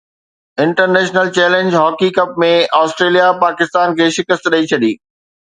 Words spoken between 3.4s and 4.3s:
پاڪستان کي